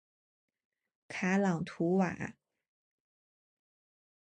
[1.09, 2.33] 卡朗图瓦。